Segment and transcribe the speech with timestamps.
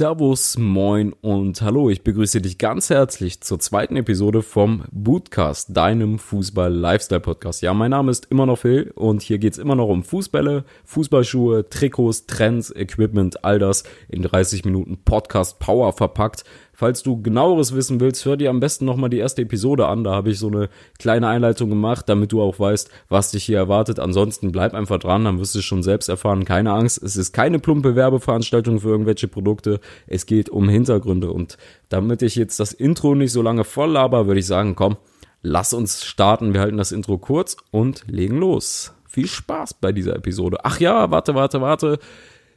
[0.00, 1.90] Servus, moin und hallo.
[1.90, 7.60] Ich begrüße dich ganz herzlich zur zweiten Episode vom Bootcast, deinem Fußball-Lifestyle-Podcast.
[7.60, 11.68] Ja, mein Name ist immer noch Phil und hier geht's immer noch um Fußbälle, Fußballschuhe,
[11.68, 16.44] Trikots, Trends, Equipment, all das in 30 Minuten Podcast Power verpackt.
[16.80, 20.02] Falls du genaueres wissen willst, hör dir am besten nochmal die erste Episode an.
[20.02, 23.58] Da habe ich so eine kleine Einleitung gemacht, damit du auch weißt, was dich hier
[23.58, 23.98] erwartet.
[23.98, 26.46] Ansonsten bleib einfach dran, dann wirst du es schon selbst erfahren.
[26.46, 29.78] Keine Angst, es ist keine plumpe Werbeveranstaltung für irgendwelche Produkte.
[30.06, 31.30] Es geht um Hintergründe.
[31.30, 31.58] Und
[31.90, 34.96] damit ich jetzt das Intro nicht so lange voll laber, würde ich sagen, komm,
[35.42, 36.54] lass uns starten.
[36.54, 38.94] Wir halten das Intro kurz und legen los.
[39.06, 40.56] Viel Spaß bei dieser Episode.
[40.62, 41.98] Ach ja, warte, warte, warte.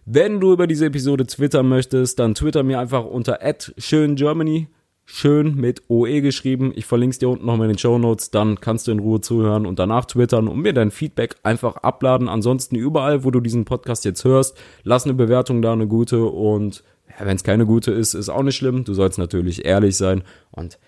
[0.05, 3.39] Wenn du über diese Episode twittern möchtest, dann twitter mir einfach unter
[3.77, 4.67] schöngermany,
[5.05, 6.73] schön mit OE geschrieben.
[6.75, 9.21] Ich verlinke es dir unten nochmal in den Show Notes, dann kannst du in Ruhe
[9.21, 12.27] zuhören und danach twittern und mir dein Feedback einfach abladen.
[12.27, 16.83] Ansonsten überall, wo du diesen Podcast jetzt hörst, lass eine Bewertung da, eine gute und
[17.07, 18.83] ja, wenn es keine gute ist, ist auch nicht schlimm.
[18.83, 20.79] Du sollst natürlich ehrlich sein und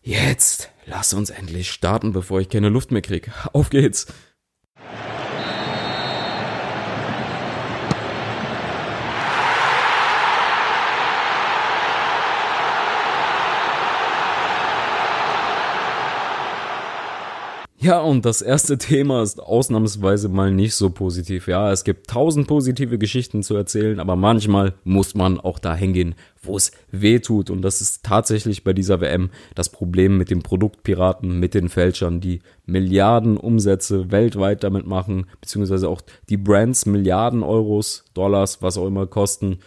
[0.00, 3.32] jetzt lass uns endlich starten, bevor ich keine Luft mehr krieg.
[3.52, 4.06] Auf geht's!
[17.80, 21.46] Ja, und das erste Thema ist ausnahmsweise mal nicht so positiv.
[21.46, 26.14] Ja, es gibt tausend positive Geschichten zu erzählen, aber manchmal muss man auch dahin gehen,
[26.42, 27.50] wo es weh tut.
[27.50, 32.20] Und das ist tatsächlich bei dieser WM das Problem mit den Produktpiraten, mit den Fälschern,
[32.20, 38.88] die Milliarden Umsätze weltweit damit machen, beziehungsweise auch die Brands Milliarden Euros, Dollars, was auch
[38.88, 39.60] immer kosten.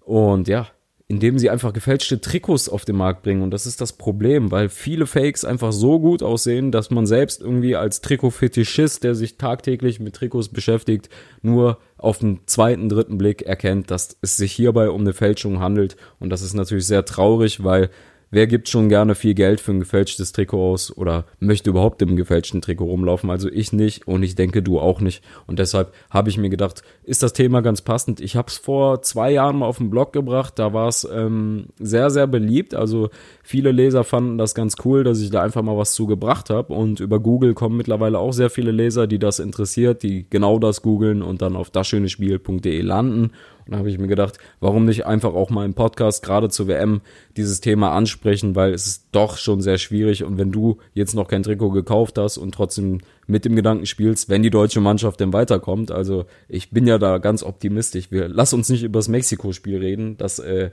[0.00, 0.66] Und ja,
[1.10, 3.40] indem sie einfach gefälschte Trikots auf den Markt bringen.
[3.40, 7.40] Und das ist das Problem, weil viele Fakes einfach so gut aussehen, dass man selbst
[7.40, 11.08] irgendwie als Trikot-Fetischist, der sich tagtäglich mit Trikots beschäftigt,
[11.40, 15.96] nur auf den zweiten, dritten Blick erkennt, dass es sich hierbei um eine Fälschung handelt.
[16.20, 17.88] Und das ist natürlich sehr traurig, weil
[18.30, 22.16] wer gibt schon gerne viel Geld für ein gefälschtes Trikot aus oder möchte überhaupt im
[22.16, 23.30] gefälschten Trikot rumlaufen?
[23.30, 25.22] Also ich nicht und ich denke du auch nicht.
[25.46, 28.20] Und deshalb habe ich mir gedacht, ist das Thema ganz passend.
[28.20, 31.66] Ich habe es vor zwei Jahren mal auf den Blog gebracht, da war es ähm,
[31.78, 32.74] sehr, sehr beliebt.
[32.74, 33.10] Also
[33.42, 36.72] viele Leser fanden das ganz cool, dass ich da einfach mal was zugebracht habe.
[36.72, 40.82] Und über Google kommen mittlerweile auch sehr viele Leser, die das interessiert, die genau das
[40.82, 43.32] googeln und dann auf dasschönespiel.de landen
[43.68, 46.68] und da habe ich mir gedacht, warum nicht einfach auch mal im Podcast gerade zur
[46.68, 47.02] WM
[47.36, 50.24] dieses Thema ansprechen, weil es ist doch schon sehr schwierig.
[50.24, 54.30] Und wenn du jetzt noch kein Trikot gekauft hast und trotzdem mit dem Gedanken spielst,
[54.30, 58.10] wenn die deutsche Mannschaft denn weiterkommt, also ich bin ja da ganz optimistisch.
[58.10, 60.16] Wir lass uns nicht über das Mexiko-Spiel reden.
[60.16, 60.70] Das äh,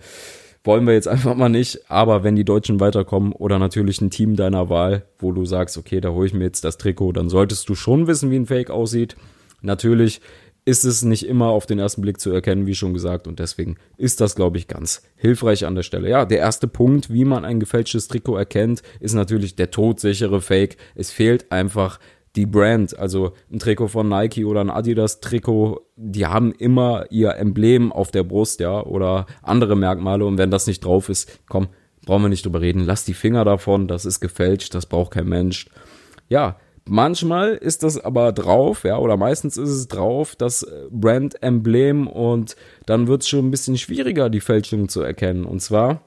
[0.64, 1.92] wollen wir jetzt einfach mal nicht.
[1.92, 6.00] Aber wenn die Deutschen weiterkommen oder natürlich ein Team deiner Wahl, wo du sagst, okay,
[6.00, 8.70] da hole ich mir jetzt das Trikot, dann solltest du schon wissen, wie ein Fake
[8.70, 9.18] aussieht.
[9.62, 10.22] Natürlich
[10.66, 13.28] ist es nicht immer auf den ersten Blick zu erkennen, wie schon gesagt.
[13.28, 16.10] Und deswegen ist das, glaube ich, ganz hilfreich an der Stelle.
[16.10, 20.78] Ja, der erste Punkt, wie man ein gefälschtes Trikot erkennt, ist natürlich der todsichere Fake.
[20.96, 22.00] Es fehlt einfach
[22.36, 27.36] die Brand, also ein Trikot von Nike oder ein Adidas Trikot, die haben immer ihr
[27.36, 30.26] Emblem auf der Brust, ja, oder andere Merkmale.
[30.26, 31.70] Und wenn das nicht drauf ist, komm,
[32.06, 32.84] brauchen wir nicht drüber reden.
[32.84, 35.68] Lass die Finger davon, das ist gefälscht, das braucht kein Mensch.
[36.28, 42.06] Ja, Manchmal ist das aber drauf, ja, oder meistens ist es drauf, das äh, Brand-Emblem
[42.06, 45.46] und dann wird es schon ein bisschen schwieriger, die Fälschung zu erkennen.
[45.46, 46.02] Und zwar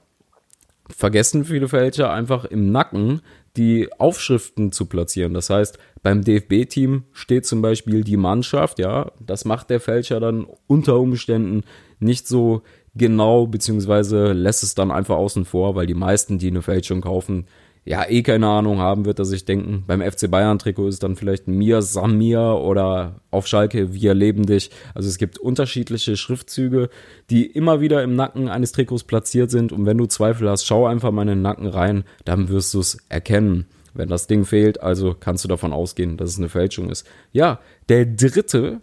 [0.89, 3.23] vergessen viele Fälscher einfach im Nacken
[3.57, 5.35] die Aufschriften zu platzieren.
[5.35, 10.47] Das heißt, beim DFB-Team steht zum Beispiel die Mannschaft, ja, das macht der Fälscher dann
[10.69, 11.65] unter Umständen
[11.99, 12.63] nicht so
[12.95, 17.47] genau, beziehungsweise lässt es dann einfach außen vor, weil die meisten, die eine Fälschung kaufen,
[17.89, 19.85] ja eh keine Ahnung haben, wird er sich denken.
[19.87, 24.71] Beim FC Bayern Trikot ist dann vielleicht Mir Samir oder auf Schalke Wir leben dich.
[24.95, 26.91] Also es gibt unterschiedliche Schriftzüge,
[27.31, 30.87] die immer wieder im Nacken eines Trikots platziert sind und wenn du Zweifel hast, schau
[30.87, 33.65] einfach mal in den Nacken rein, dann wirst du es erkennen.
[33.95, 37.07] Wenn das Ding fehlt, also kannst du davon ausgehen, dass es eine Fälschung ist.
[37.33, 37.59] Ja,
[37.89, 38.83] der dritte,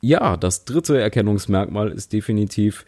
[0.00, 2.84] ja, das dritte Erkennungsmerkmal ist definitiv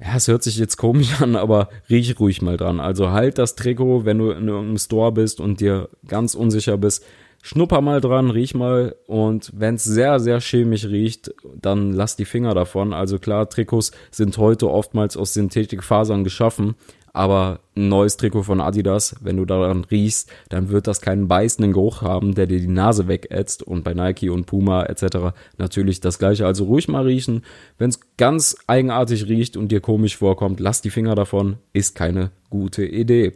[0.00, 2.80] ja, es hört sich jetzt komisch an, aber riech ruhig mal dran.
[2.80, 7.04] Also halt das Trikot, wenn du in irgendeinem Store bist und dir ganz unsicher bist,
[7.42, 12.24] schnupper mal dran, riech mal und wenn es sehr, sehr chemisch riecht, dann lass die
[12.24, 12.92] Finger davon.
[12.92, 16.74] Also klar, Trikots sind heute oftmals aus Synthetikfasern geschaffen,
[17.18, 21.72] aber ein neues Trikot von Adidas, wenn du daran riechst, dann wird das keinen beißenden
[21.72, 25.34] Geruch haben, der dir die Nase wegätzt und bei Nike und Puma etc.
[25.56, 26.46] natürlich das gleiche.
[26.46, 27.42] Also ruhig mal riechen.
[27.76, 32.30] Wenn es ganz eigenartig riecht und dir komisch vorkommt, lass die Finger davon, ist keine
[32.50, 33.32] gute Idee.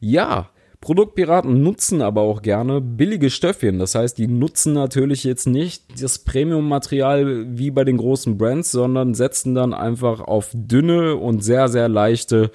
[0.00, 0.48] Ja,
[0.84, 3.78] Produktpiraten nutzen aber auch gerne billige Stöffchen.
[3.78, 9.14] Das heißt, die nutzen natürlich jetzt nicht das Premium-Material wie bei den großen Brands, sondern
[9.14, 12.50] setzen dann einfach auf dünne und sehr, sehr leichte,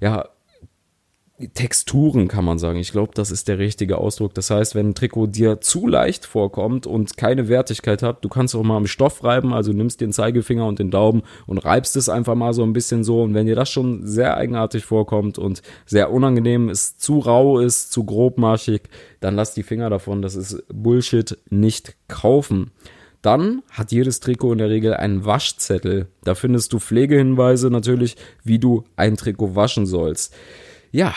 [0.00, 0.28] ja,
[1.48, 2.78] Texturen, kann man sagen.
[2.78, 4.34] Ich glaube, das ist der richtige Ausdruck.
[4.34, 8.54] Das heißt, wenn ein Trikot dir zu leicht vorkommt und keine Wertigkeit hat, du kannst
[8.54, 12.08] auch mal am Stoff reiben, also nimmst den Zeigefinger und den Daumen und reibst es
[12.08, 13.22] einfach mal so ein bisschen so.
[13.22, 17.92] Und wenn dir das schon sehr eigenartig vorkommt und sehr unangenehm ist, zu rau ist,
[17.92, 18.82] zu grobmaschig,
[19.20, 20.22] dann lass die Finger davon.
[20.22, 21.38] Das ist Bullshit.
[21.50, 22.70] Nicht kaufen.
[23.22, 26.08] Dann hat jedes Trikot in der Regel einen Waschzettel.
[26.24, 30.34] Da findest du Pflegehinweise natürlich, wie du ein Trikot waschen sollst.
[30.90, 31.14] Ja,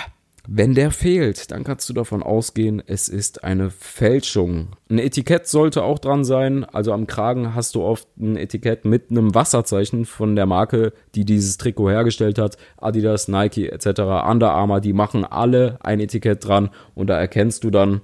[0.48, 4.70] wenn der fehlt, dann kannst du davon ausgehen, es ist eine Fälschung.
[4.90, 6.64] Ein Etikett sollte auch dran sein.
[6.66, 11.26] Also am Kragen hast du oft ein Etikett mit einem Wasserzeichen von der Marke, die
[11.26, 12.58] dieses Trikot hergestellt hat.
[12.78, 14.02] Adidas, Nike etc.
[14.28, 18.02] Under Armour, die machen alle ein Etikett dran und da erkennst du dann,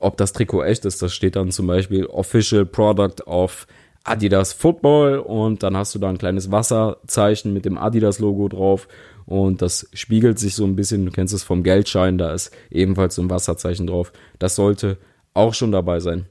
[0.00, 1.02] ob das Trikot echt ist.
[1.02, 3.66] Das steht dann zum Beispiel Official Product of
[4.02, 8.88] Adidas Football und dann hast du da ein kleines Wasserzeichen mit dem Adidas Logo drauf
[9.26, 13.16] und das spiegelt sich so ein bisschen, du kennst es vom Geldschein, da ist ebenfalls
[13.16, 14.12] so ein Wasserzeichen drauf.
[14.38, 14.98] Das sollte
[15.34, 16.26] auch schon dabei sein.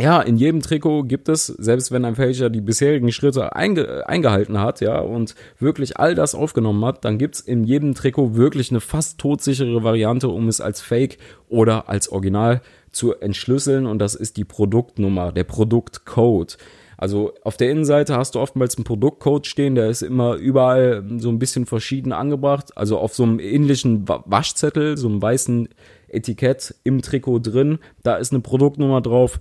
[0.00, 4.58] Ja, in jedem Trikot gibt es, selbst wenn ein Fälscher die bisherigen Schritte einge eingehalten
[4.58, 8.80] hat, ja, und wirklich all das aufgenommen hat, dann gibt's in jedem Trikot wirklich eine
[8.80, 11.18] fast todsichere Variante, um es als Fake
[11.48, 12.60] oder als Original
[12.90, 16.58] zu entschlüsseln und das ist die Produktnummer, der Produktcode.
[16.96, 21.28] Also auf der Innenseite hast du oftmals einen Produktcode stehen, der ist immer überall so
[21.28, 22.76] ein bisschen verschieden angebracht.
[22.76, 25.68] Also auf so einem ähnlichen Waschzettel, so einem weißen
[26.08, 29.40] Etikett im Trikot drin, da ist eine Produktnummer drauf.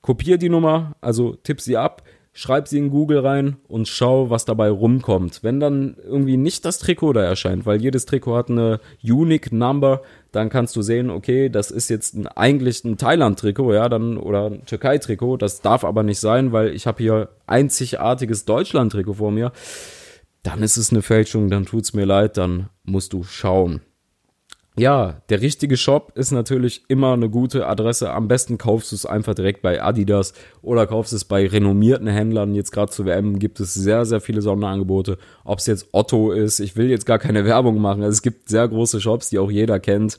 [0.00, 2.02] Kopier die Nummer, also tipp sie ab,
[2.36, 5.42] schreib sie in Google rein und schau, was dabei rumkommt.
[5.42, 10.02] Wenn dann irgendwie nicht das Trikot da erscheint, weil jedes Trikot hat eine Unique Number,
[10.32, 14.50] dann kannst du sehen, okay, das ist jetzt ein, eigentlich ein Thailand-Trikot, ja, dann oder
[14.50, 15.36] ein Türkei-Trikot.
[15.36, 19.52] Das darf aber nicht sein, weil ich habe hier einzigartiges Deutschland-Trikot vor mir.
[20.42, 23.80] Dann ist es eine Fälschung, dann tut's mir leid, dann musst du schauen.
[24.76, 28.10] Ja, der richtige Shop ist natürlich immer eine gute Adresse.
[28.10, 32.56] Am besten kaufst du es einfach direkt bei Adidas oder kaufst es bei renommierten Händlern.
[32.56, 35.16] Jetzt gerade zu WM gibt es sehr, sehr viele Sonderangebote.
[35.44, 38.02] Ob es jetzt Otto ist, ich will jetzt gar keine Werbung machen.
[38.02, 40.18] Also es gibt sehr große Shops, die auch jeder kennt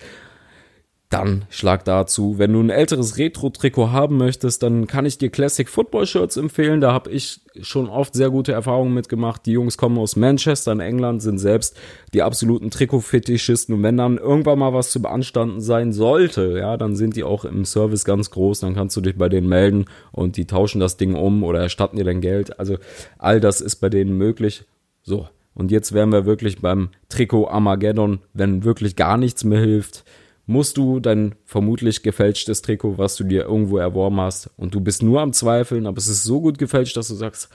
[1.18, 2.38] dann schlag dazu.
[2.38, 6.82] Wenn du ein älteres Retro-Trikot haben möchtest, dann kann ich dir Classic Football Shirts empfehlen.
[6.82, 9.46] Da habe ich schon oft sehr gute Erfahrungen mitgemacht.
[9.46, 11.78] Die Jungs kommen aus Manchester in England, sind selbst
[12.14, 13.76] die absoluten Trikot-Fetischisten.
[13.76, 17.46] Und wenn dann irgendwann mal was zu beanstanden sein sollte, ja, dann sind die auch
[17.46, 18.60] im Service ganz groß.
[18.60, 21.98] Dann kannst du dich bei denen melden und die tauschen das Ding um oder erstatten
[21.98, 22.60] dir dein Geld.
[22.60, 22.78] Also
[23.18, 24.66] all das ist bei denen möglich.
[25.04, 25.28] So.
[25.54, 30.04] Und jetzt wären wir wirklich beim Trikot Armageddon, wenn wirklich gar nichts mehr hilft
[30.46, 35.04] musst du dein vermutlich gefälschtes Trikot, was du dir irgendwo erworben hast, und du bist
[35.04, 37.50] nur am Zweifeln, aber es ist so gut gefälscht, dass du sagst,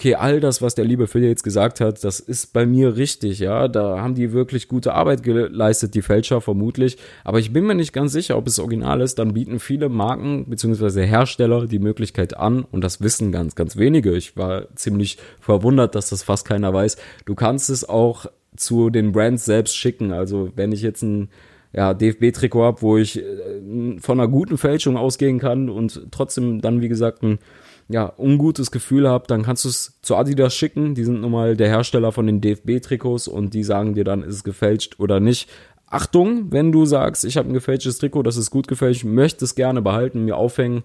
[0.00, 3.38] okay, all das, was der liebe Phil jetzt gesagt hat, das ist bei mir richtig,
[3.38, 7.74] ja, da haben die wirklich gute Arbeit geleistet, die Fälscher vermutlich, aber ich bin mir
[7.74, 11.04] nicht ganz sicher, ob es original ist, dann bieten viele Marken bzw.
[11.04, 14.16] Hersteller die Möglichkeit an und das wissen ganz, ganz wenige.
[14.16, 16.96] Ich war ziemlich verwundert, dass das fast keiner weiß.
[17.26, 18.24] Du kannst es auch
[18.56, 21.28] zu den Brands selbst schicken, also wenn ich jetzt ein
[21.72, 26.80] ja, DFB-Trikot habe, wo ich äh, von einer guten Fälschung ausgehen kann und trotzdem dann,
[26.80, 27.38] wie gesagt, ein
[27.88, 30.94] ja, ungutes Gefühl habe, dann kannst du es zu Adidas schicken.
[30.94, 34.36] Die sind nun mal der Hersteller von den DFB-Trikots und die sagen dir dann, ist
[34.36, 35.50] es gefälscht oder nicht.
[35.86, 39.56] Achtung, wenn du sagst, ich habe ein gefälschtes Trikot, das ist gut gefälscht, möchte es
[39.56, 40.84] gerne behalten, mir aufhängen.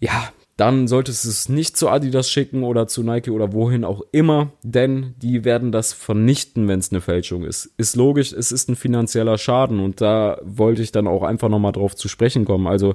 [0.00, 4.02] Ja, dann solltest du es nicht zu Adidas schicken oder zu Nike oder wohin auch
[4.12, 7.72] immer, denn die werden das vernichten, wenn es eine Fälschung ist.
[7.76, 11.72] Ist logisch, es ist ein finanzieller Schaden und da wollte ich dann auch einfach nochmal
[11.72, 12.66] drauf zu sprechen kommen.
[12.68, 12.94] Also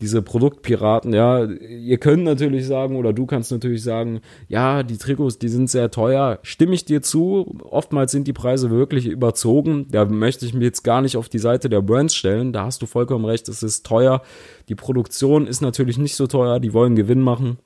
[0.00, 5.38] diese Produktpiraten, ja, ihr könnt natürlich sagen oder du kannst natürlich sagen, ja, die Trikots,
[5.38, 6.38] die sind sehr teuer.
[6.42, 7.58] Stimme ich dir zu?
[7.68, 9.86] Oftmals sind die Preise wirklich überzogen.
[9.90, 12.52] Da möchte ich mich jetzt gar nicht auf die Seite der Brands stellen.
[12.52, 14.22] Da hast du vollkommen recht, es ist teuer.
[14.68, 17.58] Die Produktion ist natürlich nicht so teuer, die wollen Gewinn machen.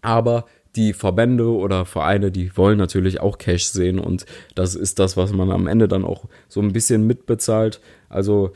[0.00, 4.24] Aber die Verbände oder Vereine, die wollen natürlich auch Cash sehen und
[4.54, 7.80] das ist das, was man am Ende dann auch so ein bisschen mitbezahlt.
[8.08, 8.52] Also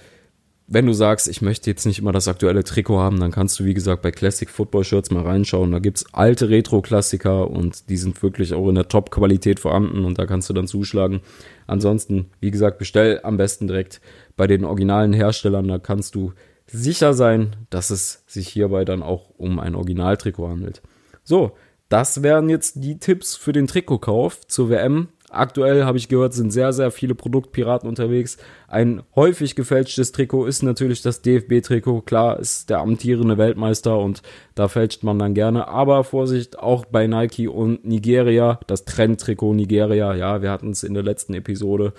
[0.66, 3.64] wenn du sagst, ich möchte jetzt nicht immer das aktuelle Trikot haben, dann kannst du,
[3.64, 5.71] wie gesagt, bei Classic Football Shirts mal reinschauen.
[5.73, 10.25] Da gibt's alte Retro-Klassiker und die sind wirklich auch in der Top-Qualität vorhanden und da
[10.25, 11.21] kannst du dann zuschlagen.
[11.66, 14.00] Ansonsten, wie gesagt, bestell am besten direkt
[14.37, 15.68] bei den originalen Herstellern.
[15.68, 16.33] Da kannst du
[16.66, 20.80] sicher sein, dass es sich hierbei dann auch um ein Originaltrikot handelt.
[21.25, 21.52] So,
[21.90, 26.53] das wären jetzt die Tipps für den Trikotkauf zur WM Aktuell habe ich gehört, sind
[26.53, 28.37] sehr, sehr viele Produktpiraten unterwegs.
[28.69, 32.03] Ein häufig gefälschtes Trikot ist natürlich das DFB-Trikot.
[32.03, 34.23] Klar, ist der amtierende Weltmeister und
[34.55, 35.69] da fälscht man dann gerne.
[35.69, 40.14] Aber Vorsicht, auch bei Nike und Nigeria, das Trendtrikot Nigeria.
[40.14, 41.93] Ja, wir hatten es in der letzten Episode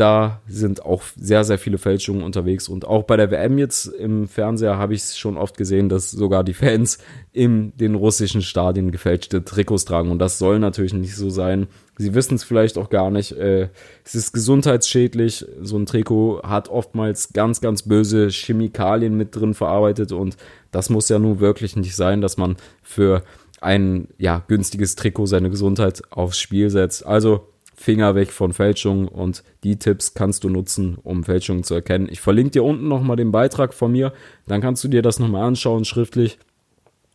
[0.00, 2.68] da sind auch sehr, sehr viele Fälschungen unterwegs.
[2.68, 6.10] Und auch bei der WM jetzt im Fernseher habe ich es schon oft gesehen, dass
[6.10, 6.98] sogar die Fans
[7.32, 10.10] in den russischen Stadien gefälschte Trikots tragen.
[10.10, 11.66] Und das soll natürlich nicht so sein.
[12.00, 13.32] Sie wissen es vielleicht auch gar nicht.
[13.32, 13.68] Äh,
[14.04, 15.44] es ist gesundheitsschädlich.
[15.60, 20.10] So ein Trikot hat oftmals ganz, ganz böse Chemikalien mit drin verarbeitet.
[20.12, 20.38] Und
[20.70, 23.22] das muss ja nun wirklich nicht sein, dass man für
[23.60, 27.04] ein ja, günstiges Trikot seine Gesundheit aufs Spiel setzt.
[27.04, 32.08] Also Finger weg von Fälschungen und die Tipps kannst du nutzen, um Fälschungen zu erkennen.
[32.10, 34.14] Ich verlinke dir unten nochmal den Beitrag von mir,
[34.46, 36.38] dann kannst du dir das nochmal anschauen schriftlich,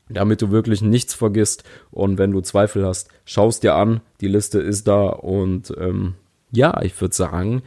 [0.10, 4.60] damit du wirklich nichts vergisst und wenn du Zweifel hast, schaust dir an, die Liste
[4.60, 6.16] ist da und ähm,
[6.52, 7.64] ja, ich würde sagen,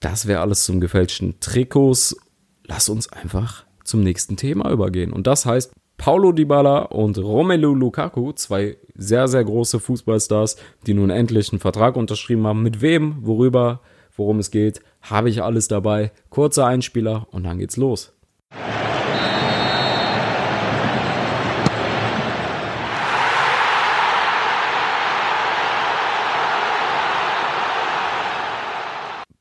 [0.00, 2.16] das wäre alles zum gefälschten Trikots.
[2.64, 8.32] Lass uns einfach zum nächsten Thema übergehen und das heißt Paulo Dybala und Romelu Lukaku,
[8.32, 12.62] zwei sehr, sehr große Fußballstars, die nun endlich einen Vertrag unterschrieben haben.
[12.62, 13.80] Mit wem, worüber,
[14.14, 16.12] worum es geht, habe ich alles dabei.
[16.28, 18.12] Kurzer Einspieler und dann geht's los.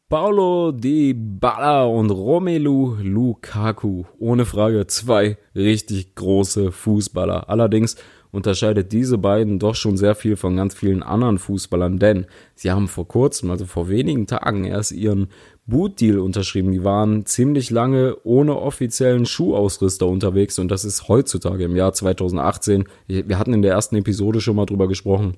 [0.08, 4.04] Paulo Di Bala und Romelu Lukaku.
[4.20, 7.50] Ohne Frage zwei richtig große Fußballer.
[7.50, 7.96] Allerdings
[8.30, 12.88] unterscheidet diese beiden doch schon sehr viel von ganz vielen anderen Fußballern, denn sie haben
[12.88, 15.30] vor kurzem, also vor wenigen Tagen, erst ihren
[15.66, 16.72] Bootdeal unterschrieben.
[16.72, 22.84] Die waren ziemlich lange ohne offiziellen Schuhausrüster unterwegs und das ist heutzutage im Jahr 2018,
[23.08, 25.34] wir hatten in der ersten Episode schon mal drüber gesprochen,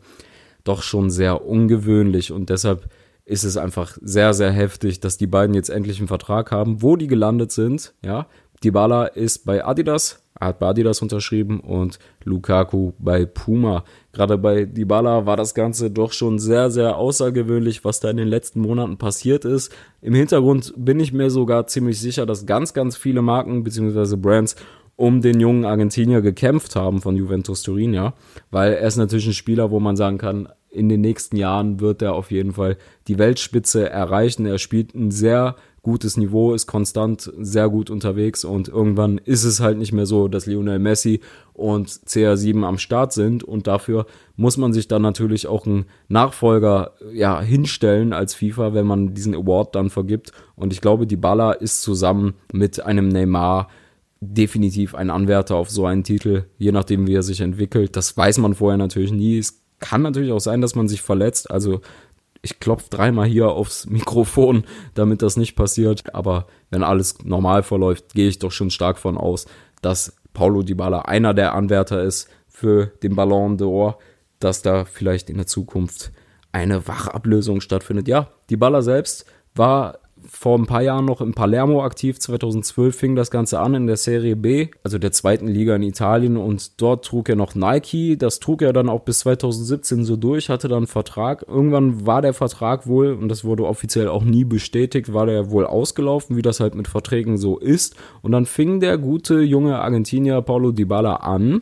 [0.66, 2.90] doch schon sehr ungewöhnlich und deshalb
[3.28, 6.96] ist es einfach sehr, sehr heftig, dass die beiden jetzt endlich einen Vertrag haben, wo
[6.96, 7.94] die gelandet sind.
[8.04, 8.28] Ja,
[8.64, 13.84] Dybala ist bei Adidas, hat bei Adidas unterschrieben und Lukaku bei Puma.
[14.14, 18.30] Gerade bei Dybala war das Ganze doch schon sehr, sehr außergewöhnlich, was da in den
[18.30, 19.76] letzten Monaten passiert ist.
[20.02, 24.16] Im Hintergrund bin ich mir sogar ziemlich sicher, dass ganz, ganz viele Marken bzw.
[24.16, 24.56] Brands
[24.96, 28.14] um den jungen Argentinier gekämpft haben von Juventus Turin, ja,
[28.52, 32.02] weil er ist natürlich ein Spieler, wo man sagen kann, in den nächsten Jahren wird
[32.02, 34.46] er auf jeden Fall die Weltspitze erreichen.
[34.46, 35.56] Er spielt ein sehr
[35.88, 40.28] gutes Niveau, ist konstant sehr gut unterwegs und irgendwann ist es halt nicht mehr so,
[40.28, 41.22] dass Lionel Messi
[41.54, 44.06] und CR7 am Start sind und dafür
[44.36, 49.34] muss man sich dann natürlich auch einen Nachfolger ja hinstellen als FIFA, wenn man diesen
[49.34, 53.70] Award dann vergibt und ich glaube, die Baller ist zusammen mit einem Neymar
[54.20, 57.96] definitiv ein Anwärter auf so einen Titel, je nachdem wie er sich entwickelt.
[57.96, 59.38] Das weiß man vorher natürlich nie.
[59.38, 61.52] Es kann natürlich auch sein, dass man sich verletzt.
[61.52, 61.82] Also
[62.42, 66.14] ich klopfe dreimal hier aufs Mikrofon, damit das nicht passiert.
[66.14, 69.46] Aber wenn alles normal verläuft, gehe ich doch schon stark von aus,
[69.82, 73.96] dass Paulo Dybala einer der Anwärter ist für den Ballon d'Or,
[74.40, 76.12] dass da vielleicht in der Zukunft
[76.52, 78.08] eine Wachablösung stattfindet.
[78.08, 82.20] Ja, Dybala selbst war vor ein paar Jahren noch in Palermo aktiv.
[82.20, 86.38] 2012 fing das Ganze an in der Serie B, also der zweiten Liga in Italien.
[86.38, 88.18] Und dort trug er noch Nike.
[88.18, 91.46] Das trug er dann auch bis 2017 so durch, hatte dann einen Vertrag.
[91.48, 95.66] Irgendwann war der Vertrag wohl, und das wurde offiziell auch nie bestätigt, war der wohl
[95.66, 97.96] ausgelaufen, wie das halt mit Verträgen so ist.
[98.22, 101.62] Und dann fing der gute junge Argentinier Paulo Dybala an.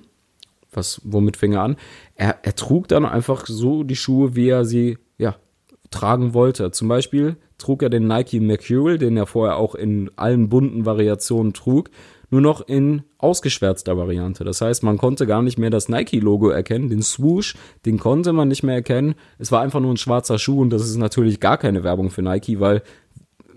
[0.72, 1.78] Was, womit fing er an?
[2.16, 5.36] Er, er trug dann einfach so die Schuhe, wie er sie, ja,
[5.90, 6.72] tragen wollte.
[6.72, 11.54] Zum Beispiel trug er den Nike Mercurial, den er vorher auch in allen bunten Variationen
[11.54, 11.90] trug,
[12.30, 14.44] nur noch in ausgeschwärzter Variante.
[14.44, 18.48] Das heißt, man konnte gar nicht mehr das Nike-Logo erkennen, den Swoosh, den konnte man
[18.48, 19.16] nicht mehr erkennen.
[19.38, 22.22] Es war einfach nur ein schwarzer Schuh und das ist natürlich gar keine Werbung für
[22.22, 22.82] Nike, weil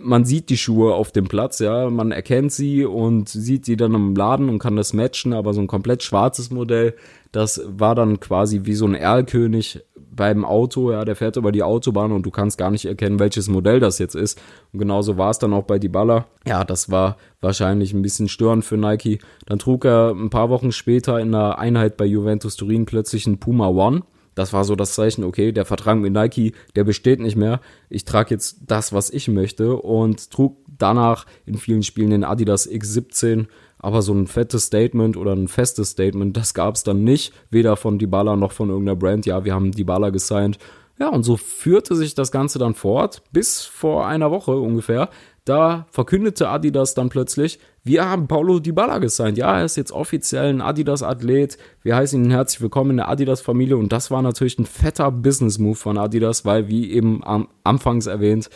[0.01, 3.95] man sieht die Schuhe auf dem Platz, ja, man erkennt sie und sieht sie dann
[3.95, 6.95] im Laden und kann das matchen, aber so ein komplett schwarzes Modell,
[7.33, 9.81] das war dann quasi wie so ein Erlkönig
[10.19, 13.49] beim Auto, ja, der fährt über die Autobahn und du kannst gar nicht erkennen, welches
[13.49, 14.39] Modell das jetzt ist.
[14.73, 16.27] Und genauso war es dann auch bei Dybala.
[16.45, 19.21] Ja, das war wahrscheinlich ein bisschen störend für Nike.
[19.47, 23.39] Dann trug er ein paar Wochen später in einer Einheit bei Juventus Turin plötzlich einen
[23.39, 24.03] Puma One.
[24.35, 27.61] Das war so das Zeichen, okay, der Vertrag mit Nike, der besteht nicht mehr.
[27.89, 32.69] Ich trage jetzt das, was ich möchte und trug danach in vielen Spielen den Adidas
[32.69, 33.47] X17
[33.79, 37.77] aber so ein fettes Statement oder ein festes Statement, das gab es dann nicht, weder
[37.77, 39.27] von Dybala noch von irgendeiner Brand.
[39.27, 40.59] Ja, wir haben Dybala gesigned.
[40.99, 45.11] Ja, und so führte sich das Ganze dann fort, bis vor einer Woche ungefähr.
[45.49, 49.39] da verkündete Adidas dann plötzlich, wir haben Paulo Dybala gesigned.
[49.39, 51.57] Ja, er ist jetzt offiziell ein Adidas-Athlet.
[51.83, 53.77] Wir heißen ihn herzlich willkommen in der Adidas-Familie.
[53.77, 58.51] Und das war natürlich ein fetter Business-Move von Adidas, weil, wie eben am anfangs erwähnt,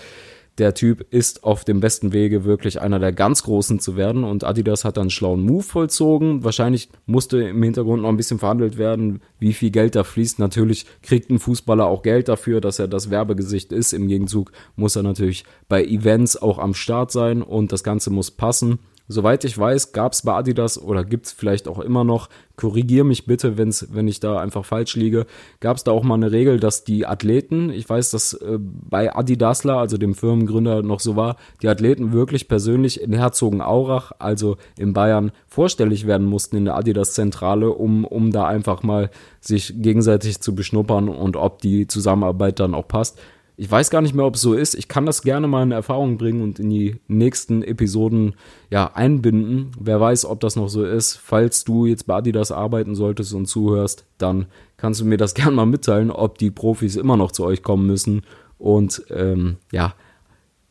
[0.58, 4.22] der Typ ist auf dem besten Wege, wirklich einer der ganz Großen zu werden.
[4.22, 6.44] Und Adidas hat dann einen schlauen Move vollzogen.
[6.44, 10.38] Wahrscheinlich musste im Hintergrund noch ein bisschen verhandelt werden, wie viel Geld da fließt.
[10.38, 13.92] Natürlich kriegt ein Fußballer auch Geld dafür, dass er das Werbegesicht ist.
[13.92, 18.30] Im Gegenzug muss er natürlich bei Events auch am Start sein und das Ganze muss
[18.30, 18.78] passen.
[19.12, 23.04] Soweit ich weiß, gab es bei Adidas oder gibt es vielleicht auch immer noch, korrigier
[23.04, 25.26] mich bitte, wenn's, wenn ich da einfach falsch liege,
[25.60, 29.14] gab es da auch mal eine Regel, dass die Athleten, ich weiß, dass äh, bei
[29.14, 34.94] Adidasler, also dem Firmengründer, noch so war, die Athleten wirklich persönlich in Herzogenaurach, also in
[34.94, 40.54] Bayern, vorstellig werden mussten in der Adidas-Zentrale, um, um da einfach mal sich gegenseitig zu
[40.54, 43.18] beschnuppern und ob die Zusammenarbeit dann auch passt.
[43.56, 44.74] Ich weiß gar nicht mehr, ob es so ist.
[44.74, 48.34] Ich kann das gerne mal in Erfahrung bringen und in die nächsten Episoden
[48.70, 49.72] ja einbinden.
[49.78, 51.16] Wer weiß, ob das noch so ist.
[51.16, 54.46] Falls du jetzt bei Adidas arbeiten solltest und zuhörst, dann
[54.78, 57.86] kannst du mir das gerne mal mitteilen, ob die Profis immer noch zu euch kommen
[57.86, 58.22] müssen
[58.58, 59.94] und ähm, ja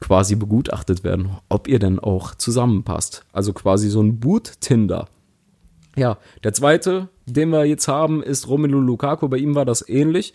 [0.01, 3.23] quasi begutachtet werden, ob ihr denn auch zusammenpasst.
[3.31, 5.07] Also quasi so ein Boot-Tinder.
[5.95, 9.29] Ja, der zweite, den wir jetzt haben, ist Romelu Lukaku.
[9.29, 10.33] Bei ihm war das ähnlich.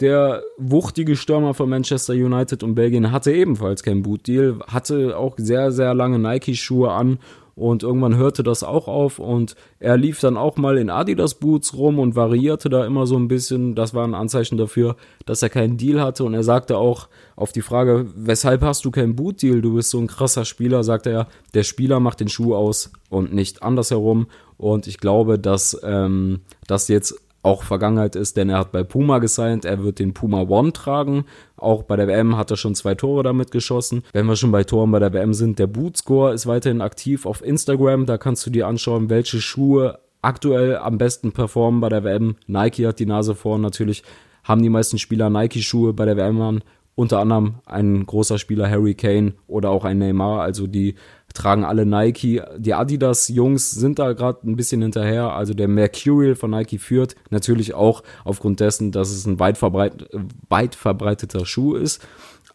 [0.00, 5.72] Der wuchtige Stürmer von Manchester United und Belgien hatte ebenfalls keinen Bootdeal, hatte auch sehr,
[5.72, 7.18] sehr lange Nike-Schuhe an
[7.56, 11.74] und irgendwann hörte das auch auf und er lief dann auch mal in Adidas Boots
[11.74, 13.74] rum und variierte da immer so ein bisschen.
[13.74, 14.94] Das war ein Anzeichen dafür,
[15.26, 18.92] dass er keinen Deal hatte und er sagte auch auf die Frage, weshalb hast du
[18.92, 19.60] keinen Boot-Deal?
[19.60, 23.34] Du bist so ein krasser Spieler, sagte er, der Spieler macht den Schuh aus und
[23.34, 28.72] nicht andersherum und ich glaube, dass ähm, das jetzt auch Vergangenheit ist, denn er hat
[28.72, 31.24] bei Puma gesigned, er wird den Puma One tragen.
[31.56, 34.02] Auch bei der WM hat er schon zwei Tore damit geschossen.
[34.12, 37.44] Wenn wir schon bei Toren bei der WM sind, der Bootscore ist weiterhin aktiv auf
[37.44, 42.36] Instagram, da kannst du dir anschauen, welche Schuhe aktuell am besten performen bei der WM.
[42.46, 44.02] Nike hat die Nase vorn, natürlich
[44.44, 46.62] haben die meisten Spieler Nike-Schuhe bei der WM an.
[46.94, 50.96] Unter anderem ein großer Spieler Harry Kane oder auch ein Neymar, also die
[51.38, 52.42] tragen alle Nike.
[52.56, 55.32] Die Adidas-Jungs sind da gerade ein bisschen hinterher.
[55.32, 60.08] Also der Mercurial von Nike führt natürlich auch aufgrund dessen, dass es ein weit, verbreit,
[60.48, 62.04] weit verbreiteter Schuh ist.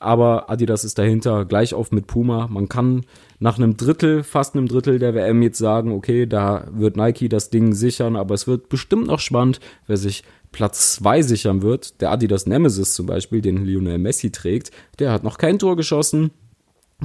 [0.02, 2.48] Aber Adidas ist dahinter gleich auf mit Puma.
[2.48, 3.06] Man kann
[3.40, 7.50] nach einem Drittel, fast einem Drittel der WM jetzt sagen, okay, da wird Nike das
[7.50, 12.02] Ding sichern, aber es wird bestimmt noch spannend, wer sich Platz 2 sichern wird.
[12.02, 16.32] Der Adidas Nemesis zum Beispiel, den Lionel Messi trägt, der hat noch kein Tor geschossen,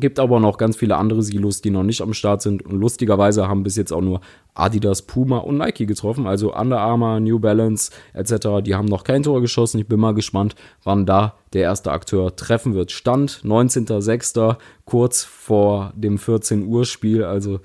[0.01, 2.65] Gibt aber noch ganz viele andere Silos, die noch nicht am Start sind.
[2.65, 4.21] Und lustigerweise haben bis jetzt auch nur
[4.55, 6.27] Adidas, Puma und Nike getroffen.
[6.27, 8.63] Also Under Armour, New Balance etc.
[8.65, 9.79] Die haben noch kein Tor geschossen.
[9.79, 12.93] Ich bin mal gespannt, wann da der erste Akteur treffen wird.
[12.93, 14.57] Stand 19.06.
[14.85, 17.25] kurz vor dem 14 Uhr Spiel.
[17.25, 17.61] Also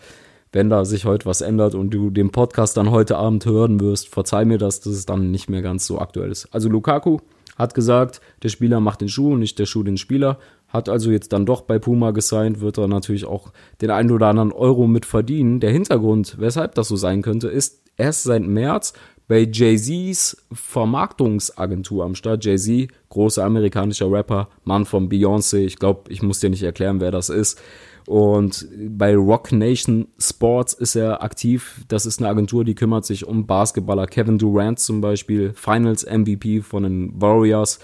[0.53, 4.07] wenn da sich heute was ändert und du den Podcast dann heute Abend hören wirst,
[4.07, 6.47] verzeih mir das, dass es dann nicht mehr ganz so aktuell ist.
[6.51, 7.17] Also Lukaku
[7.57, 10.39] hat gesagt, der Spieler macht den Schuh und nicht der Schuh den Spieler
[10.73, 14.27] hat also jetzt dann doch bei Puma gesigned, wird er natürlich auch den einen oder
[14.27, 15.59] anderen Euro mit verdienen.
[15.59, 18.93] Der Hintergrund, weshalb das so sein könnte, ist erst seit März
[19.27, 22.43] bei Jay-Z's Vermarktungsagentur am Start.
[22.43, 25.59] Jay-Z, großer amerikanischer Rapper, Mann von Beyoncé.
[25.59, 27.61] Ich glaube, ich muss dir nicht erklären, wer das ist.
[28.05, 31.81] Und bei Rock Nation Sports ist er aktiv.
[31.87, 34.07] Das ist eine Agentur, die kümmert sich um Basketballer.
[34.07, 37.79] Kevin Durant zum Beispiel, Finals MVP von den Warriors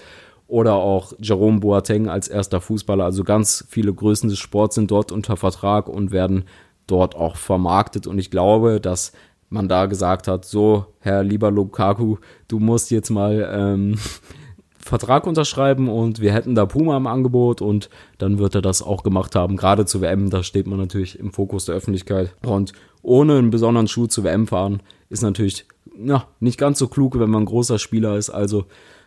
[0.50, 3.04] oder auch Jerome Boateng als erster Fußballer.
[3.04, 6.44] Also ganz viele Größen des Sports sind dort unter Vertrag und werden
[6.86, 8.06] dort auch vermarktet.
[8.06, 9.12] Und ich glaube, dass
[9.48, 12.16] man da gesagt hat, so, Herr lieber Lukaku,
[12.48, 13.96] du musst jetzt mal ähm,
[14.78, 19.02] Vertrag unterschreiben und wir hätten da Puma im Angebot und dann wird er das auch
[19.02, 19.56] gemacht haben.
[19.56, 22.34] Gerade zu WM, da steht man natürlich im Fokus der Öffentlichkeit.
[22.44, 25.66] Und ohne einen besonderen Schuh zu WM fahren, ist natürlich
[26.02, 28.30] ja, nicht ganz so klug, wenn man ein großer Spieler ist.
[28.30, 28.64] Also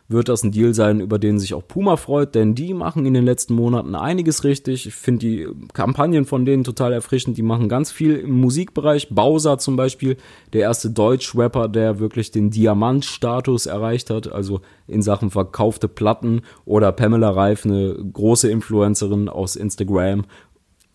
[0.07, 3.13] wird das ein Deal sein, über den sich auch Puma freut, denn die machen in
[3.13, 4.85] den letzten Monaten einiges richtig.
[4.85, 7.37] Ich finde die Kampagnen von denen total erfrischend.
[7.37, 9.09] Die machen ganz viel im Musikbereich.
[9.09, 10.17] Bowser zum Beispiel,
[10.51, 16.41] der erste Deutsch-Rapper, der wirklich den Diamant-Status erreicht hat, also in Sachen verkaufte Platten.
[16.65, 20.25] Oder Pamela Reif, eine große Influencerin aus Instagram.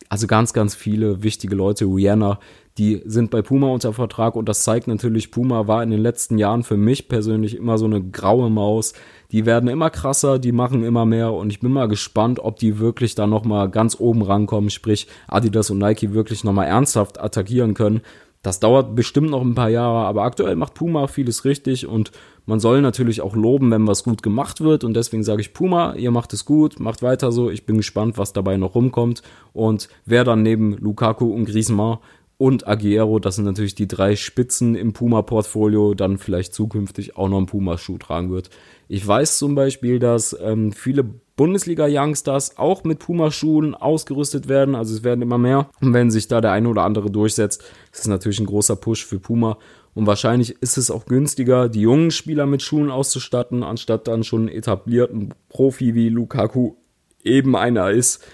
[0.08, 1.84] Also ganz, ganz viele wichtige Leute.
[1.84, 2.38] Rihanna,
[2.78, 6.38] die sind bei Puma unter Vertrag und das zeigt natürlich, Puma war in den letzten
[6.38, 8.94] Jahren für mich persönlich immer so eine graue Maus.
[9.32, 12.78] Die werden immer krasser, die machen immer mehr und ich bin mal gespannt, ob die
[12.78, 18.00] wirklich da nochmal ganz oben rankommen, sprich Adidas und Nike wirklich nochmal ernsthaft attackieren können.
[18.42, 22.12] Das dauert bestimmt noch ein paar Jahre, aber aktuell macht Puma vieles richtig und
[22.46, 25.94] man soll natürlich auch loben, wenn was gut gemacht wird und deswegen sage ich Puma,
[25.94, 27.50] ihr macht es gut, macht weiter so.
[27.50, 29.22] Ich bin gespannt, was dabei noch rumkommt
[29.52, 31.98] und wer dann neben Lukaku und Griezmann
[32.38, 37.38] und Aguero, das sind natürlich die drei Spitzen im Puma-Portfolio, dann vielleicht zukünftig auch noch
[37.38, 38.50] einen Puma-Schuh tragen wird.
[38.88, 41.04] Ich weiß zum Beispiel, dass ähm, viele
[41.36, 44.74] Bundesliga-Youngsters auch mit Puma-Schuhen ausgerüstet werden.
[44.74, 45.68] Also es werden immer mehr.
[45.80, 49.06] Und wenn sich da der eine oder andere durchsetzt, ist es natürlich ein großer Push
[49.06, 49.58] für Puma.
[49.94, 54.48] Und wahrscheinlich ist es auch günstiger, die jungen Spieler mit Schuhen auszustatten, anstatt dann schon
[54.48, 56.74] etablierten Profi wie Lukaku
[57.22, 58.24] eben einer ist.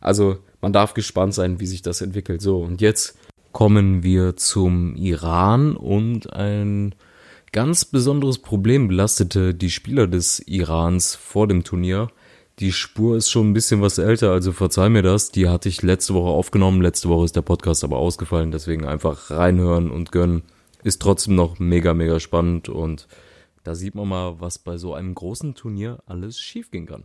[0.00, 2.42] Also man darf gespannt sein, wie sich das entwickelt.
[2.42, 3.16] So, und jetzt
[3.52, 6.94] kommen wir zum Iran und ein
[7.52, 12.08] ganz besonderes Problem belastete die Spieler des Irans vor dem Turnier.
[12.58, 15.30] Die Spur ist schon ein bisschen was älter, also verzeih mir das.
[15.30, 16.82] Die hatte ich letzte Woche aufgenommen.
[16.82, 20.42] Letzte Woche ist der Podcast aber ausgefallen, deswegen einfach reinhören und gönnen.
[20.82, 23.06] Ist trotzdem noch mega, mega spannend und
[23.62, 27.04] da sieht man mal, was bei so einem großen Turnier alles schiefgehen kann.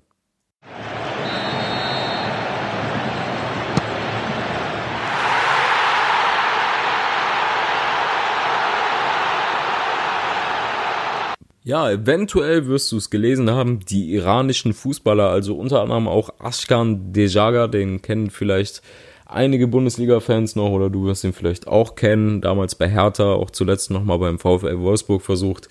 [11.68, 17.12] Ja, eventuell wirst du es gelesen haben, die iranischen Fußballer, also unter anderem auch Ashkan
[17.12, 18.82] Dejaga, den kennen vielleicht
[19.26, 23.92] einige Bundesliga-Fans noch oder du wirst ihn vielleicht auch kennen, damals bei Hertha, auch zuletzt
[23.92, 25.68] nochmal beim VfL Wolfsburg versucht.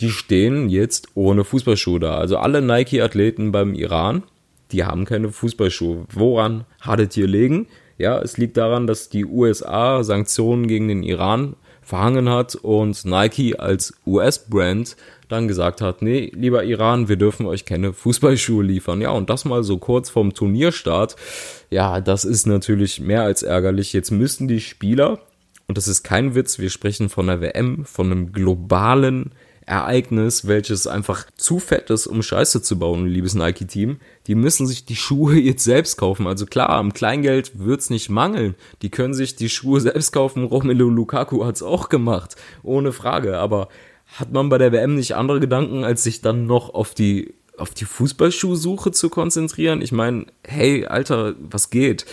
[0.00, 2.14] Die stehen jetzt ohne Fußballschuhe da.
[2.14, 4.22] Also alle Nike-Athleten beim Iran,
[4.72, 6.06] die haben keine Fußballschuhe.
[6.10, 7.66] Woran hattet ihr legen?
[7.98, 11.54] Ja, es liegt daran, dass die USA Sanktionen gegen den Iran
[11.84, 14.96] verhangen hat und Nike als US-Brand
[15.28, 19.00] dann gesagt hat, nee, lieber Iran, wir dürfen euch keine Fußballschuhe liefern.
[19.00, 21.16] Ja, und das mal so kurz vorm Turnierstart.
[21.70, 23.92] Ja, das ist natürlich mehr als ärgerlich.
[23.92, 25.20] Jetzt müssten die Spieler,
[25.66, 29.32] und das ist kein Witz, wir sprechen von der WM, von einem globalen
[29.66, 33.98] Ereignis, welches einfach zu fett ist, um Scheiße zu bauen, liebes Nike-Team.
[34.26, 36.26] Die müssen sich die Schuhe jetzt selbst kaufen.
[36.26, 38.54] Also klar, am Kleingeld wird's nicht mangeln.
[38.82, 40.44] Die können sich die Schuhe selbst kaufen.
[40.44, 42.36] Romelu Lukaku hat's auch gemacht.
[42.62, 43.38] Ohne Frage.
[43.38, 43.68] Aber
[44.18, 47.70] hat man bei der WM nicht andere Gedanken, als sich dann noch auf die auf
[47.70, 49.80] die Fußballschuhsuche zu konzentrieren?
[49.80, 52.04] Ich meine, hey, Alter, was geht?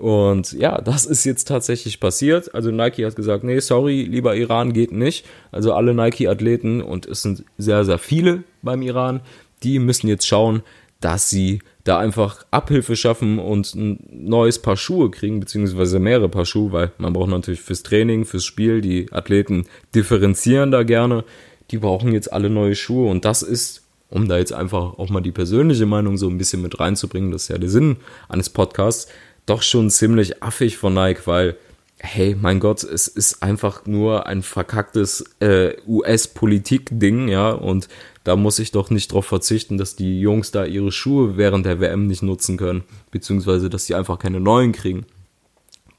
[0.00, 2.54] Und ja, das ist jetzt tatsächlich passiert.
[2.54, 5.26] Also Nike hat gesagt, nee, sorry, lieber Iran geht nicht.
[5.52, 9.20] Also alle Nike-Athleten, und es sind sehr, sehr viele beim Iran,
[9.62, 10.62] die müssen jetzt schauen,
[11.00, 16.44] dass sie da einfach Abhilfe schaffen und ein neues Paar Schuhe kriegen, beziehungsweise mehrere Paar
[16.44, 21.24] Schuhe, weil man braucht natürlich fürs Training, fürs Spiel, die Athleten differenzieren da gerne
[21.70, 25.20] die brauchen jetzt alle neue Schuhe und das ist, um da jetzt einfach auch mal
[25.20, 27.96] die persönliche Meinung so ein bisschen mit reinzubringen, das ist ja der Sinn
[28.28, 29.10] eines Podcasts,
[29.50, 31.56] doch schon ziemlich affig von Nike, weil
[32.02, 37.88] hey, mein Gott, es ist einfach nur ein verkacktes äh, US-Politik-Ding, ja, und
[38.24, 41.78] da muss ich doch nicht darauf verzichten, dass die Jungs da ihre Schuhe während der
[41.78, 45.04] WM nicht nutzen können, beziehungsweise dass sie einfach keine neuen kriegen.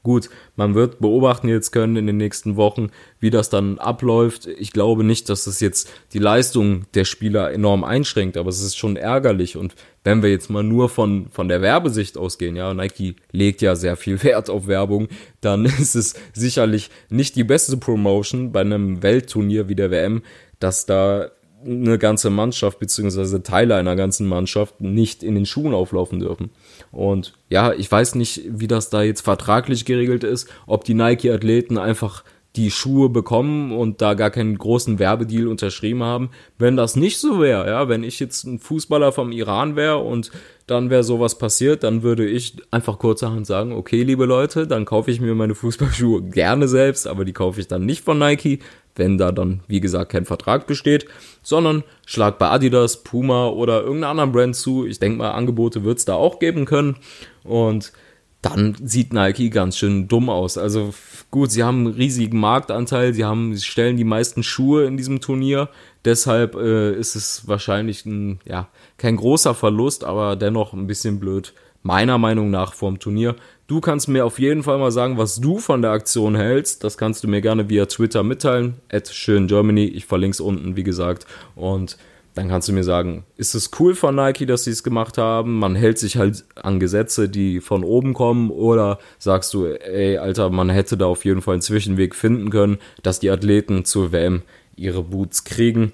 [0.02, 4.46] Gut, man wird beobachten jetzt können in den nächsten Wochen, wie das dann abläuft.
[4.46, 8.76] Ich glaube nicht, dass das jetzt die Leistung der Spieler enorm einschränkt, aber es ist
[8.76, 9.56] schon ärgerlich.
[9.56, 13.76] Und wenn wir jetzt mal nur von, von der Werbesicht ausgehen, ja, Nike legt ja
[13.76, 15.06] sehr viel Wert auf Werbung,
[15.40, 20.22] dann ist es sicherlich nicht die beste Promotion bei einem Weltturnier wie der WM,
[20.58, 21.30] dass da
[21.64, 26.50] eine ganze Mannschaft beziehungsweise Teile einer ganzen Mannschaft nicht in den Schuhen auflaufen dürfen.
[26.90, 31.78] Und ja, ich weiß nicht, wie das da jetzt vertraglich geregelt ist, ob die Nike-Athleten
[31.78, 32.24] einfach
[32.56, 36.30] die Schuhe bekommen und da gar keinen großen Werbedeal unterschrieben haben.
[36.58, 40.30] Wenn das nicht so wäre, ja, wenn ich jetzt ein Fußballer vom Iran wäre und
[40.66, 45.10] dann wäre sowas passiert, dann würde ich einfach kurzerhand sagen, okay, liebe Leute, dann kaufe
[45.10, 48.58] ich mir meine Fußballschuhe gerne selbst, aber die kaufe ich dann nicht von Nike,
[48.94, 51.06] wenn da dann, wie gesagt, kein Vertrag besteht,
[51.42, 54.86] sondern schlag bei Adidas, Puma oder irgendeiner anderen Brand zu.
[54.86, 56.96] Ich denke mal, Angebote wird es da auch geben können.
[57.44, 57.92] Und
[58.42, 60.58] dann sieht Nike ganz schön dumm aus.
[60.58, 60.92] Also
[61.30, 65.20] gut, sie haben einen riesigen Marktanteil, sie haben, sie stellen die meisten Schuhe in diesem
[65.20, 65.68] Turnier.
[66.04, 71.54] Deshalb äh, ist es wahrscheinlich ein, ja, kein großer Verlust, aber dennoch ein bisschen blöd,
[71.84, 73.36] meiner Meinung nach vorm Turnier.
[73.68, 76.82] Du kannst mir auf jeden Fall mal sagen, was du von der Aktion hältst.
[76.82, 78.74] Das kannst du mir gerne via Twitter mitteilen.
[78.90, 79.84] At schöngermany.
[79.84, 81.26] Ich verlinke es unten, wie gesagt.
[81.54, 81.96] Und
[82.34, 85.58] dann kannst du mir sagen, ist es cool von Nike, dass sie es gemacht haben?
[85.58, 88.50] Man hält sich halt an Gesetze, die von oben kommen.
[88.50, 92.78] Oder sagst du, ey, Alter, man hätte da auf jeden Fall einen Zwischenweg finden können,
[93.02, 94.42] dass die Athleten zur WM
[94.76, 95.92] ihre Boots kriegen.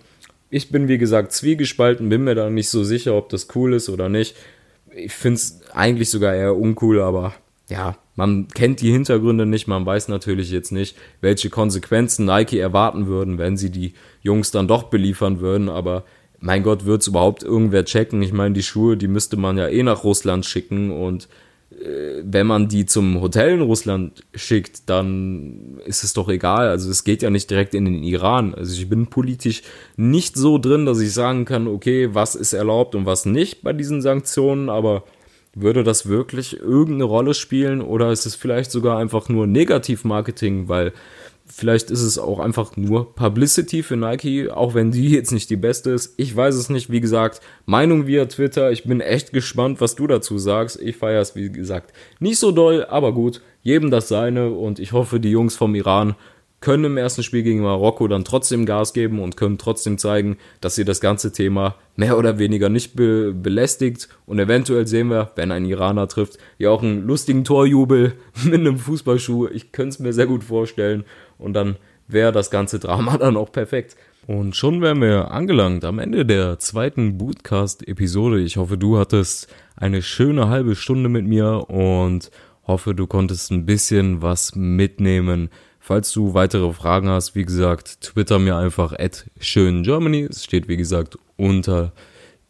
[0.50, 3.88] Ich bin, wie gesagt, zwiegespalten, bin mir da nicht so sicher, ob das cool ist
[3.88, 4.36] oder nicht
[4.98, 7.34] ich finde es eigentlich sogar eher uncool, aber
[7.68, 13.06] ja, man kennt die Hintergründe nicht, man weiß natürlich jetzt nicht, welche Konsequenzen Nike erwarten
[13.06, 16.04] würden, wenn sie die Jungs dann doch beliefern würden, aber
[16.40, 18.22] mein Gott, wird es überhaupt irgendwer checken?
[18.22, 21.28] Ich meine, die Schuhe, die müsste man ja eh nach Russland schicken und
[21.70, 26.68] äh, wenn man die zum Hotel in Russland schickt, dann ist es doch egal.
[26.68, 28.54] Also es geht ja nicht direkt in den Iran.
[28.54, 29.62] Also ich bin politisch
[29.96, 33.72] nicht so drin, dass ich sagen kann, okay, was ist erlaubt und was nicht bei
[33.72, 35.04] diesen Sanktionen, aber
[35.54, 40.92] würde das wirklich irgendeine Rolle spielen oder ist es vielleicht sogar einfach nur Negativmarketing, weil
[41.50, 45.56] vielleicht ist es auch einfach nur Publicity für Nike, auch wenn die jetzt nicht die
[45.56, 46.14] beste ist.
[46.16, 48.70] Ich weiß es nicht, wie gesagt, Meinung via Twitter.
[48.70, 50.80] Ich bin echt gespannt, was du dazu sagst.
[50.80, 54.92] Ich feiere es, wie gesagt, nicht so doll, aber gut, jedem das seine und ich
[54.92, 56.14] hoffe, die Jungs vom Iran
[56.60, 60.74] können im ersten Spiel gegen Marokko dann trotzdem Gas geben und können trotzdem zeigen, dass
[60.74, 64.08] sie das ganze Thema mehr oder weniger nicht be belästigt.
[64.26, 68.78] Und eventuell sehen wir, wenn ein Iraner trifft, ja auch einen lustigen Torjubel mit einem
[68.78, 69.48] Fußballschuh.
[69.48, 71.04] Ich könnte es mir sehr gut vorstellen.
[71.38, 73.96] Und dann wäre das ganze Drama dann auch perfekt.
[74.26, 78.40] Und schon wären wir angelangt am Ende der zweiten Bootcast-Episode.
[78.40, 82.30] Ich hoffe, du hattest eine schöne halbe Stunde mit mir und
[82.66, 85.48] hoffe, du konntest ein bisschen was mitnehmen
[85.88, 90.24] Falls du weitere Fragen hast, wie gesagt, twitter mir einfach at schöngermany.
[90.28, 91.94] Es steht, wie gesagt, unter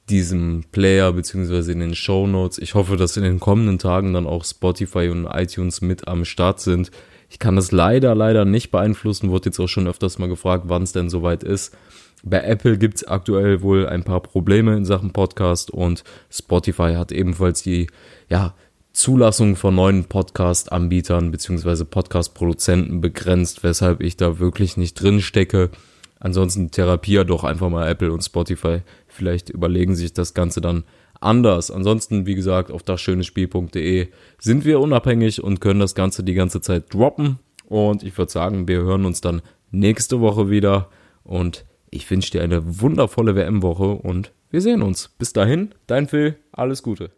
[0.08, 2.58] diesem Player beziehungsweise in den Show Notes.
[2.58, 6.58] Ich hoffe, dass in den kommenden Tagen dann auch Spotify und iTunes mit am Start
[6.58, 6.90] sind.
[7.28, 9.30] Ich kann das leider, leider nicht beeinflussen.
[9.30, 11.76] Wurde jetzt auch schon öfters mal gefragt, wann es denn soweit ist.
[12.24, 17.12] Bei Apple gibt es aktuell wohl ein paar Probleme in Sachen Podcast und Spotify hat
[17.12, 17.86] ebenfalls die,
[18.28, 18.54] ja,
[18.92, 21.84] Zulassung von neuen Podcast-Anbietern bzw.
[21.84, 25.70] Podcast-Produzenten begrenzt, weshalb ich da wirklich nicht drin stecke.
[26.18, 28.80] Ansonsten therapier doch einfach mal Apple und Spotify.
[29.06, 30.82] Vielleicht überlegen sich das Ganze dann
[31.20, 31.70] anders.
[31.70, 36.92] Ansonsten, wie gesagt, auf dasschönespiel.de sind wir unabhängig und können das Ganze die ganze Zeit
[36.92, 37.38] droppen.
[37.66, 40.88] Und ich würde sagen, wir hören uns dann nächste Woche wieder.
[41.24, 45.08] Und ich wünsche dir eine wundervolle WM-Woche und wir sehen uns.
[45.08, 47.10] Bis dahin, dein Phil, alles Gute.